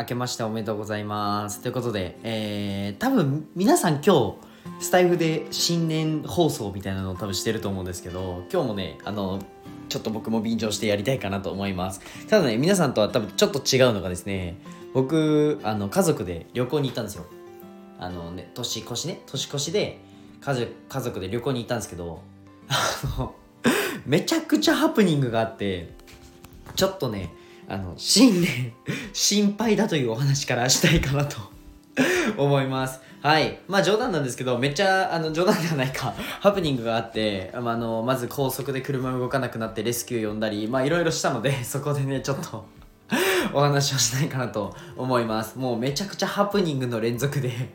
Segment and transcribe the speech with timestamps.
[0.00, 1.60] 明けましておめでとうございます。
[1.60, 4.34] ということで、えー、多分皆さん今日、
[4.80, 9.40] スタイフで新年放送みたいなのを多分してると思うんですけど、今日もね、あの、
[9.90, 12.00] ちょっと僕も便乗してやりたいかなと思います。
[12.28, 14.56] ただね、皆さんとは多分ちょっと違うのがですね、
[14.94, 17.26] 僕、あの、家族で旅行に行ったんですよ。
[17.98, 20.00] あのね、年越しね、年越しで
[20.40, 22.22] 家族家族で旅行に行ったんですけど、
[22.68, 23.34] あの、
[24.06, 25.92] めちゃくちゃハプニングがあって、
[26.74, 27.34] ちょっとね、
[27.70, 28.72] あの、新年、
[29.12, 31.38] 心配だというお話からしたいかなと
[32.36, 33.00] 思います。
[33.22, 33.60] はい。
[33.68, 42.64] まあ冗談なんですけど、めっちゃ、あの、冗談ではないか、 ハプニングがあって、まあ、あの、まず高速で車動かなくなってレスキュー呼んだり、まあいろいろしたので、 そこでね、ちょっと、
[43.52, 45.56] お話をしたいかなと思います。
[45.56, 47.70] もうめちゃくちゃハプニングの連続で、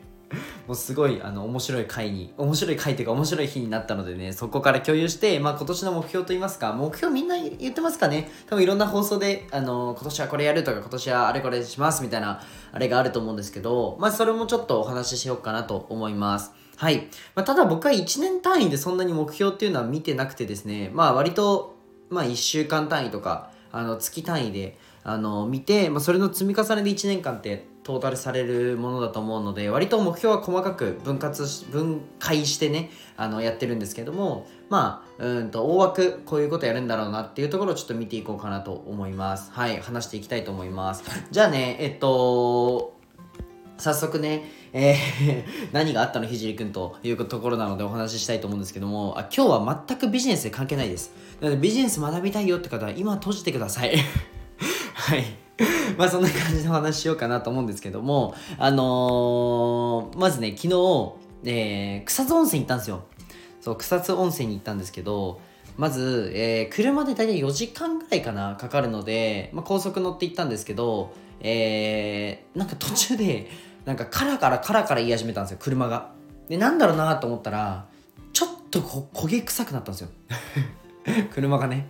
[0.66, 8.30] もうすごいあの面白い回に面白い回っていうか面白い日になったのでねそこから共有して、まあ、今年の目標といいますか目標みんな言ってますかね。
[8.46, 16.52] 多分いろんな放送であの今年はこれやるとか今年はあれこれしますみたいなあれがあると思うんですけどまあそれもちょっとお話ししようかなと思います。
[16.76, 21.76] はい、まあ、ただ僕は1年単位でそんなに目標っていうのは見てなくてですねまあ割と
[22.10, 39.52] まあ1週間単位とかあの月単位であの見て、まあ、それの積み重ねで1年間ってトータルされるものだと思うので割と目標は細かく分割し分解してねあのやってるんですけどもまあうんと大枠こういうことやるんだろうなっていうところをちょっと見ていこうかなと思います。
[39.52, 41.04] はい話していきたいと思います。
[41.30, 42.96] じゃあねえっと
[43.78, 51.12] 早速ね、えー 何があったのひじりくんというところなのでお話ししたいと思うんですけどもあ今日は全くビジネスで関係ないです。
[51.40, 53.94] なのでビジネス学びたいよって方は今閉じてください。
[54.92, 55.45] はい。
[55.96, 63.04] まあそんな感じのお話しようかなと思うんですけどもあのーまずね昨日、えー草津温泉行ったんですよ。
[63.60, 65.40] そう草津温泉に行ったんですけど
[65.76, 73.50] まず、えー車で大体4時間ぐらいかなかかるので、まあ、高速乗って行ったんですけど、えーなんか途中で
[73.84, 76.10] なんかカラカラカラカラ言い始めたんですよ車が。
[76.48, 77.86] でなんだろうなと思ったら
[78.32, 80.08] ちょっとこ焦げ臭くなったんですよ。
[81.32, 81.88] 車がね。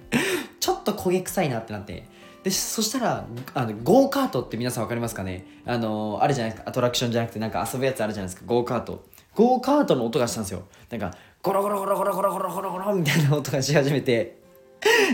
[0.61, 2.07] ちょっと焦げ臭いなってなって。
[2.47, 5.45] でそしたらあのゴーカートって皆さん分かりますかね？
[5.67, 6.71] あのあるじゃないですか？
[6.71, 8.47] アトラクションじゃなくてなんか遊ぶやつあるじゃないですか？
[8.47, 9.05] ゴーカート。
[9.35, 10.63] ゴーカートの音がしたんですよ。
[10.89, 11.13] なんか
[11.43, 14.39] ゴロゴロゴロゴロゴロゴロゴロゴロみたいな音がし始めて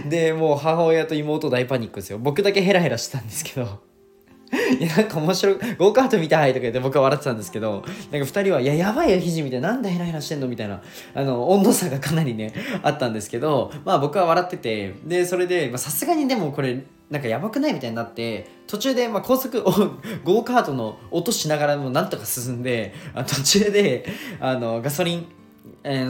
[0.06, 3.80] でもう母親と妹大パニックですよ僕だけヘラヘラしてたんですけど
[4.78, 7.88] いやなんか面白いゴーカート見たいとか言って僕は笑ってたんですけどなんか
[8.28, 10.82] 2人はいややばいよひじみたいななんでヘラヘラしてんのみたいな
[11.14, 16.82] あの温度差がかなりねあったんですけどまあ僕は笑っててでそれでさすがにでもこれ
[17.12, 17.74] なんかやばくない？
[17.74, 19.64] みたいになって途中でまあ高速を
[20.24, 22.94] ゴーカートの音しながらもなんとか進んで
[23.26, 24.06] 途中で
[24.40, 25.26] あのガソリン、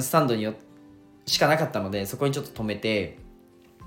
[0.01, 0.55] スタンドによ
[1.27, 3.19] しかなかったのでそこにちょっと止めて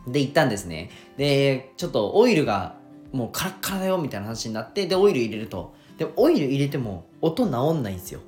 [0.06, 0.92] で行ったんですね。
[1.16, 2.76] でちょっとオイルが
[3.14, 5.74] もうカラッカラだよみたいな話になってでオイル入れると。
[5.98, 8.20] でオイル入れても音治んないんですよ。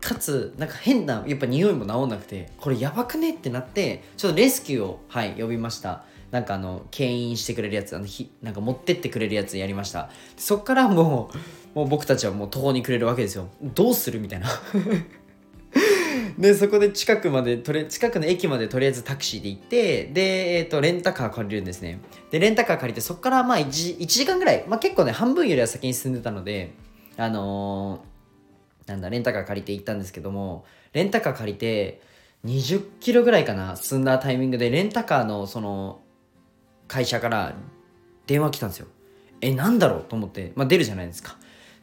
[0.00, 3.34] かつなんか変なやっぱ匂いも治んなくてこれやばくね？
[3.34, 6.04] ってなってちょっとレスキューをはい呼びました。
[6.30, 10.10] なんかあの牽引してくれるやつあのひなんか持ってってくれるやつやりました。
[10.36, 11.30] そっからも
[11.74, 13.48] うもう僕たちはもう途方に暮れるわけですよ。
[13.62, 14.48] どうするみたいな。
[16.38, 22.00] でそこで近くまでとり近くの駅までとりあえずタクシーで行ってで、えー、とレンタカー借りるんですね。
[22.30, 26.72] でレンタカー借りてそこからまあ 1, 1時間ぐらい、まあ、結構ね半分よりは先に進んでたので
[27.16, 28.18] あのー
[28.88, 32.00] なんだレンタカー借りて行ったんですけどもレンタカー借りて
[32.44, 36.00] 20キロぐらいかな進んだタイミングでレンタカーのその
[36.88, 37.54] 会社から
[38.26, 38.88] 電話来たんですよ。
[39.40, 41.36] えなんだろうと思って、まあ、出るじゃないですか。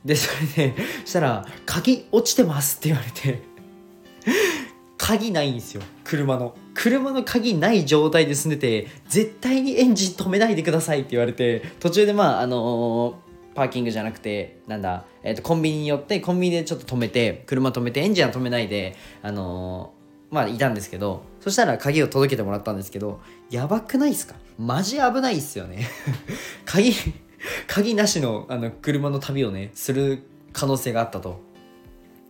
[0.04, 3.42] でそれでそしたら「鍵落ちてます」って言われて
[4.98, 5.82] 鍵ないんですよ。
[6.04, 6.56] 車の。
[6.74, 24.36] 車の鍵ない状態で住んでて絶対にエンジン止めないでくださいって言われて途中でまああのーパーキングじゃなくてなんだ、えー、とコンビニに寄ってコンビニでちょっと止めて車止めてエンジンは止めないであのーまあいたんですけどそしたら鍵を届けてもらったんですけどやばくないっすか？
[24.58, 25.88] マジ危ないっすよね。
[26.66, 26.94] 鍵
[27.68, 30.24] 鍵なしのあの車の旅をねする
[30.54, 31.42] 可能性があったと。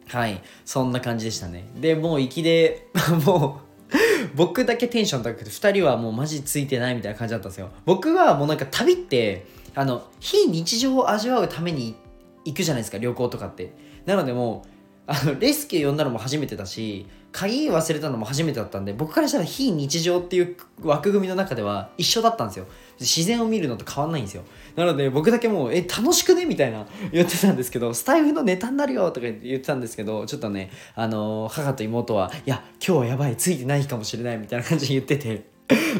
[0.08, 0.42] はい。
[0.66, 1.68] そんな感じでしたね。
[1.80, 2.88] でもう行きで
[3.26, 3.98] もう
[4.36, 7.70] 僕だけテンション高くて2人はもうマジついてないみたいな感じだったんですよ。
[7.86, 9.46] 僕はもうなんか旅って
[9.76, 11.96] あの非日常を味わうために
[12.44, 13.74] 行くじゃないですか旅行とかって。
[14.06, 14.75] なのでもう
[15.08, 22.66] あのレスキュー呼んだのも初めてだし鍵忘れたのも初めてだったんで僕からしたら非日常っていう枠組みの中では一緒だったんですよ
[23.00, 24.44] 自然を見るのと変わんないんですよ
[24.76, 35.56] なので僕だけもう「え楽しくね?」みたいな言ってたんですけどスタイフのネタになるよとか言ってたんですけどちょっとねあの母と妹は「いや今日はやばいついてないかもしれない」みたいな感じで言ってて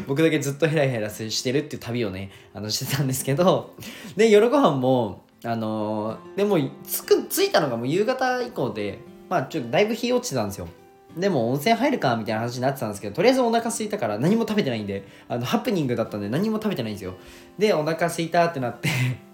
[0.06, 3.74] 僕だけずっとヘラヘラしてるっていう旅をねあのしてたんですけど
[4.16, 8.98] で夜ご飯もあのー、でも着く着いたのがもう夕方以降で
[9.28, 10.68] まあちょっとだいぶ日落ちてたんですよ。
[11.16, 17.14] でも温泉入るかみたいな話になってたんですけどとりあえずお腹空いたから何も食べてないんであのハプニングだったんで何も食べてないんですよ。
[17.58, 18.90] でお腹空いたってなって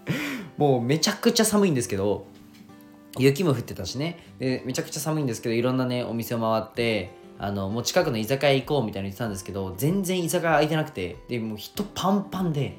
[0.57, 2.25] もうめちゃくちゃ寒いんですけど
[3.19, 4.19] 雪も降ってたしね。
[4.39, 12.77] でめちゃくちゃ寒いんですけどいろんなねお店を回ってあのもう近くの居酒屋行こうみたいな言ってたんですけど全然居酒屋空いてなくてでもう人パンパンで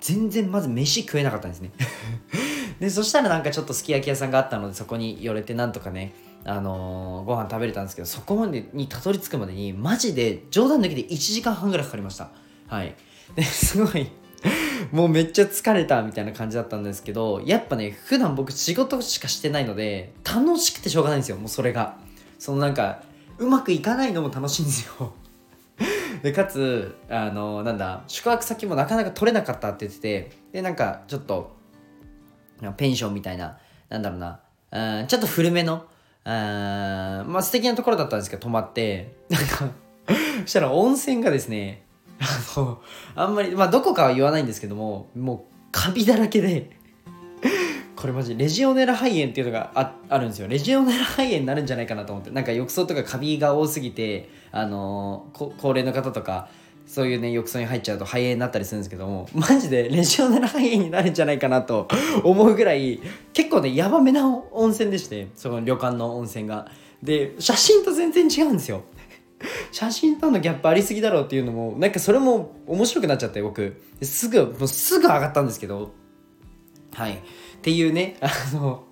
[0.00, 1.70] 全然まず飯食えなかったんですね。
[2.80, 6.14] でそしたらなんかちょっとすき焼き屋さんがあったのでそこに寄れてなんとかね
[6.44, 12.30] あのー、ご飯食べれたんですけどそこまでにたどり着くまでにマジで冗談抜きで1時間半ぐらいかかりました。
[12.68, 12.94] はい。
[13.34, 14.10] ですごい
[14.92, 21.96] もうめっちゃ疲れたみたいな感じだったんですけどやっぱね普段僕仕事しかしてないので楽しくてしょうがないんですよもうそれが。
[22.38, 23.02] そのなんか
[23.38, 25.12] うまくいかないのも楽しいんですよ。
[26.22, 31.55] でかつあのなんだ宿泊先もなかなか取れなかったって言っててでなんかちょっと
[32.76, 33.58] ペンションみたいな
[33.88, 34.40] なんだろうな。
[34.72, 35.84] うんちょっと古めの
[36.24, 39.14] あまあ素敵なところだったんですけど泊まって。
[39.28, 39.70] なんか
[40.42, 41.84] そしたら温泉がですね
[42.20, 42.80] あの
[43.14, 46.70] あんまりまあどこかは言わないんですけどももうカビだらけで
[47.96, 50.48] これマジレジオネラ肺炎っていうのがああるんですよ。
[50.48, 52.30] レジオネラ肺炎になるんじゃないかなと思って。
[52.30, 56.48] なんか浴槽とかカビが多すぎてあのー、高齢の方とか
[56.86, 61.88] そういうね浴槽に入っちゃうと肺炎になったりするんですけどもマジでレジオネラ肺炎になるんじゃないかなと
[62.22, 63.00] 思うぐらい
[63.32, 66.70] 結構ねヤバめな温泉でしてその旅館の温泉が。
[67.02, 68.82] で写真と全然違うんですよ。
[69.70, 73.82] 写真とのギャップありすぎだろうっていうのもなんかそれも面白くなっちゃって僕。
[74.02, 75.92] すぐもうすぐ上がったんですけど。
[76.94, 77.12] はい。
[77.12, 77.16] っ
[77.60, 78.84] ていうね あの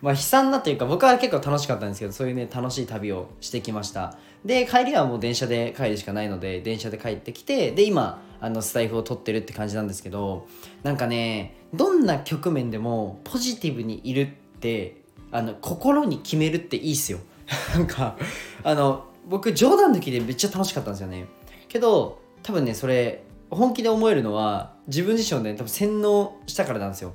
[0.00, 4.16] まあ悲惨なというか僕は結構楽しかったんですけどそういうね楽しい旅をしてきました。
[4.44, 10.46] で帰りはもう電車で帰るしかないので電車で帰ってきてで今あのスタイフを撮ってるって感じなんですけど
[10.82, 17.18] なんかねどんな局面でもポジティブにいるってあの心に決めるっていいっすよ。
[17.74, 18.16] なんか
[18.62, 21.26] あの僕冗談抜きでめっちゃ楽しかったんですよね。
[21.68, 27.14] けど多分ねそれ本気で思えるのは自分自身をね多分洗脳したからなんですよ。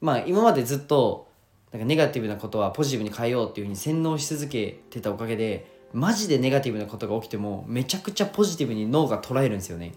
[0.00, 1.28] まあ今までずっと
[1.72, 9.92] なんかネガティブなことはポジティブに変えようっていうふうに洗脳し続けてたおかげでマジでネガティブなことが起きてもめちゃくちゃポジティブに脳が捉えるんですよね。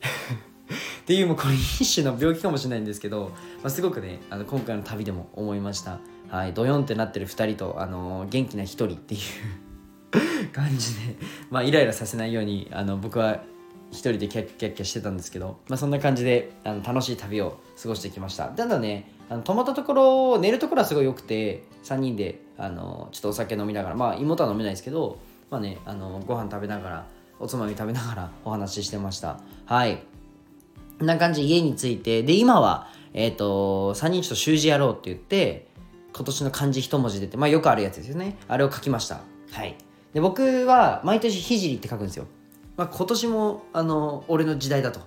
[1.02, 3.32] っていうもうこれ一種の病気かもしれないんですけど、
[3.62, 5.98] まあ、すごくねあの今回の旅でも思いました。
[6.28, 11.16] はいドヨンってなってる2人と、あのー、元気な1人っていう感じで、
[11.50, 13.42] まあ、イライラさせないようにあの僕は
[13.90, 18.44] 一人でキャッキャッキャしてたんですけど、まあ、そんな感じであの楽しい旅を過ごしてきました。
[18.46, 25.18] ただねあの泊まったところ寝るところはすごい良くて3人であのちょっとお酒飲みながらまあ妹は飲めないですけど
[25.50, 27.06] まあねあのご飯食べながら
[27.38, 29.40] おつまみ食べながら お話ししてました。
[29.66, 30.02] はい。
[30.98, 35.68] こんな感じ家に着いてで今はえっ、ー、と3人ちょっと習字やろうって言って
[36.14, 38.38] 今年の漢字一文字出てまあよくあるやつですよね。
[38.48, 39.20] あれを書きました。
[39.50, 39.76] はい。
[40.12, 42.26] で僕は毎年聖って書くんですよ。
[42.76, 45.00] まあ、今年もあの俺の時代だと。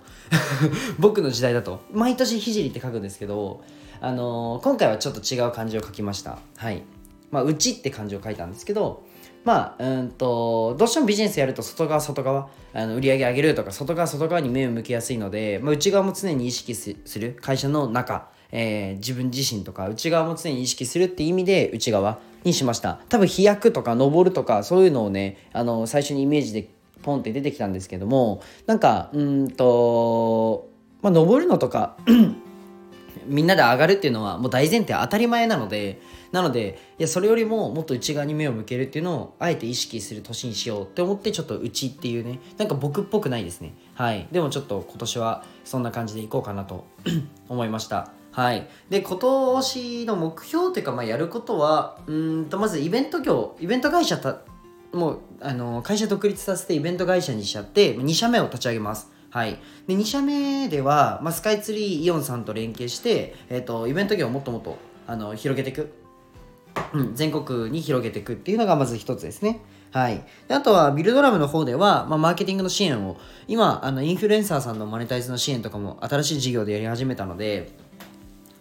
[0.98, 1.80] 僕の時代だと。
[1.92, 3.62] 毎年聖って書くんですけど
[4.00, 6.38] あの今回はちょっと違う漢字を書きました。
[6.56, 6.82] はい。
[7.30, 9.04] まあうちって漢字を書いたんですけど
[9.44, 23.00] まあ、うんと、どうしてもビジネスやると外側外側、あの売り上げ上げるとか、外側外側に目を向けやすいので、まあ、内側も常に意識する、会社の中、えー、自分自身とか、内側も常に意識するって意味で、内側にしました。
[23.08, 26.70] 多分飛躍とか登るとか、そういうのをね、あの、最初にイメージで
[27.02, 30.68] ポンって出てきたんですけども、なんか、うんと、
[31.02, 31.98] まあ、登るのとか
[33.26, 36.00] みんなで上がるっていうのはもう大前提当たり前なので、
[36.34, 43.72] なのでいやそれよりももっと内側に目を向けるっていうのをあえて意識する年にしようって思ってちょっと内っていうねなんか僕っぽくないですね。
[43.94, 44.26] はい。
[44.32, 46.86] でもちょっと今年はそんな感じでいこうかなと
[47.48, 48.10] 思いました。
[48.32, 48.66] はい。
[48.90, 54.40] で今年の目標というか、まあ、やることはうんとまずイベント業イベント会社た
[54.92, 59.08] もうあの会社独立させてイベント会社にしちゃって2社目を立ち上げます。
[59.30, 66.03] はい、で2社目では、まあ、スカイツリーイオンさんと連携して、えーとイベント業をもっともっとあの広げていく。
[66.94, 69.60] うん、全国に広げていくっていうのがまず一つですね。
[69.90, 70.24] はい。
[70.48, 77.70] であとは、ビルドラムの方では、まあ、マーケティングの支援を、今、あの、インフルエンサーさんのマネタイズの支援とかも新しい事業でやり始めたので、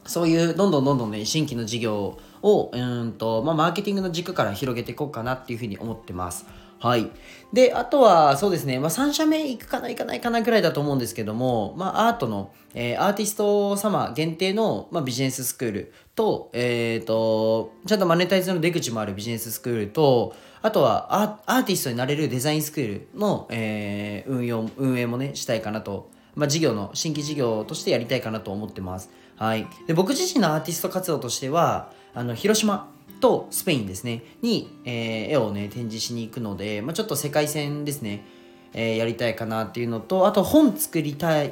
[0.06, 6.46] そういう、どんどんどんどんね、新規の事業を、うんと、まあ、マーケティングの軸から広げていこうかなっていうふうに思ってます。
[6.84, 7.10] はい。
[7.54, 29.10] で、あとは、そうですね、まあ、3社目行くかな、行かないかなぐらいだと思うんですけども、まあ、アートの、えー、アーティスト様限定の、まあ、ビジネススクールと、えっ、ー、と、ちゃんとマネタイズの出口もあるビジネススクールと、あとはアーティストになれるデザインスクールの、えー、運用、運営もね、したいかなとまあ、事業の新規事業としてやりたいかなと思ってます。
[29.36, 32.92] はい、で僕自身のアーティスト活動としてはあの広島
[33.24, 34.22] とスペインですね。
[34.42, 38.26] に、えー、絵をね展示しに行くので、まあ、ちょっと世界戦ですね。
[38.74, 41.52] えー、やりたいかなっていうのとあと本作りたいっ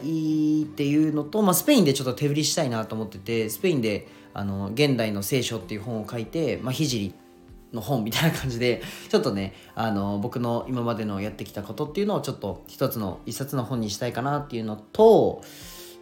[0.65, 7.13] ていうのと、まあ、スペインでちょっと手売りしたいなと思っててスペインであの現代の聖書っていう本を書いて、まあ、聖
[7.71, 15.43] の本みたいな感じでちょっとねあの僕の今までのやってきたことっていうのをちょっと一つの一冊の本にしたいかなっていうのと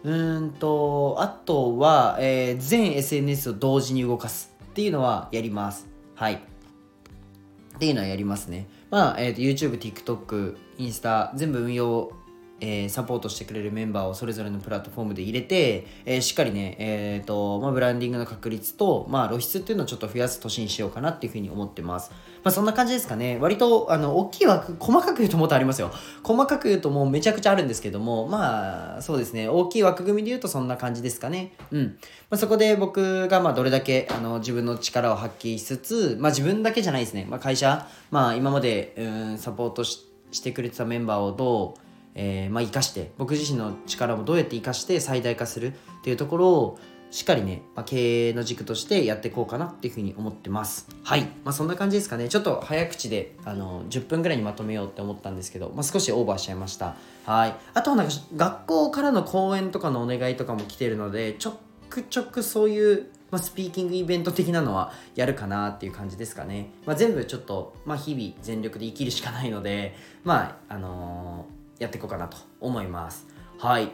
[0.02, 4.50] うんとあとは、えー、全 SNS を同時に動かす。
[4.70, 5.88] っていうのはやります。
[6.14, 6.34] はい。
[6.34, 6.38] っ
[7.78, 8.68] ていうのはやりますね。
[8.90, 12.12] まあ、えーと、YouTube、TikTok、インスタ、全部運用、
[12.60, 22.10] えー、サポートしてくれるメンバーをそれぞれのプラットフォームで入れて、えー、しっかりね、えーとまあ、ブランディングの確率と、まあ、露出っていうのをちょっと増やす年にしようかなっていうふうに思ってます。
[22.42, 23.38] まあ、そんな感じですかね。
[23.40, 25.90] 割と、あの、大きい枠、細かく言うともっとありますよ。
[26.22, 29.48] 細かく言うともうめちゃくちゃあるんですけども、まあ、そうですね。
[29.48, 31.52] 大きい枠組みで言うとそんな感じですかね。
[31.70, 31.98] うん。
[32.30, 37.26] まあ、そこで僕が、まあ、どれだけ、あの、自分の力を発揮しつつ、まあ、自分だけじゃないですね。
[37.28, 40.06] まあ、会社、まあ、今まで、うん、サポートし
[40.42, 41.89] てくれてたメンバーをどう、
[42.22, 45.72] えー、まあ、生かして僕自身の力をどうやって生かして最大化するっ
[46.04, 46.78] ていうところを
[47.10, 50.86] しっかりね、まあ、経営の軸としてやっていこうかなっていうふうに思ってます。
[51.02, 51.22] はい。
[51.44, 52.28] まあ、そんな感じですかね。
[52.28, 56.94] ちょっと早口で、あの、10分ぐらいにまとめようって思ったんですけど、まあ、少しオーバーしちゃいました。
[57.24, 57.56] はい。
[57.74, 61.58] あとはなんか、学校からの講演とかのお願いとかも来てるので、ちょ
[61.88, 66.70] くちょくそういう、まあ、スピーキングイベント的なのはやるかなっていう感じですかね。
[66.86, 73.26] まあ、全部ちょっと、まあ、日々全力で生きるしかないので、まあ、あのー、やっていこうかなと思います。
[73.58, 73.90] はい。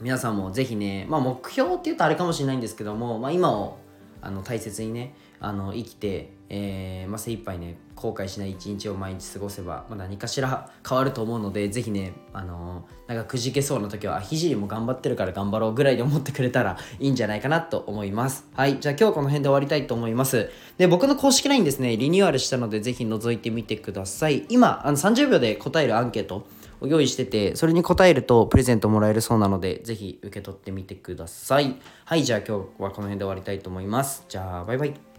[0.00, 3.78] 皆さんもぜひね、まあ、目標って言うとあれかもしれないんですけども、まあ、今を
[4.20, 26.46] あの大切にねあの生きて、えーまあ、精一杯ね後悔しない一日を毎日過ごせば、まあ、何かしら変わると思うのでぜひねあのー、なんかくじけそうな時はひじりも頑張ってるから頑張ろうぐらいで思ってくれたらいいんじゃないかなと思いますはいじゃあ今日この辺で終わりたいと思いますで僕の公式 LINE ですねリニューアルしたのでぜひ覗いてみてください今あの30秒で答えるアンケート
[26.80, 31.76] を用意してて、それに答えるとプレゼントもらえるそうなので、ぜひ受け取ってみてください。
[32.04, 34.24] はい、じゃあ今日はこの辺で終わりたいと思います。
[34.28, 35.15] じゃあ、バイバイ。